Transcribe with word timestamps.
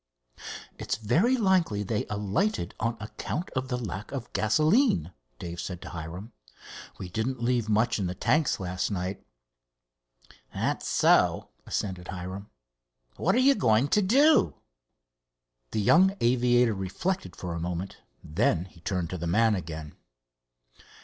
"It 0.79 0.89
is 0.93 0.95
very 0.95 1.37
likely 1.37 1.83
they 1.83 2.07
alighted 2.07 2.73
on 2.79 2.97
account 2.99 3.51
of 3.51 3.67
the 3.67 3.77
lack 3.77 4.11
of 4.11 4.33
gasoline," 4.33 5.11
Dave 5.37 5.59
said 5.59 5.79
to 5.83 5.89
Hiram. 5.91 6.31
"We 6.97 7.07
didn't 7.07 7.43
leave 7.43 7.69
much 7.69 7.99
in 7.99 8.07
the 8.07 8.15
tanks 8.15 8.59
last 8.59 8.89
night." 8.89 9.23
"That's 10.55 10.87
so," 10.87 11.49
assented 11.67 12.07
Hiram. 12.07 12.49
"What 13.17 13.35
are 13.35 13.37
you 13.37 13.53
going 13.53 13.89
to 13.89 14.01
do?" 14.01 14.55
The 15.69 15.81
young 15.81 16.17
aviator 16.19 16.73
reflected 16.73 17.35
for 17.35 17.53
a 17.53 17.59
moment. 17.59 17.97
Then 18.23 18.65
he 18.65 18.79
turned 18.79 19.11
to 19.11 19.19
the 19.19 19.27
man 19.27 19.53
again. 19.53 19.93